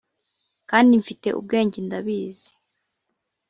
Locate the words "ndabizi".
1.87-2.51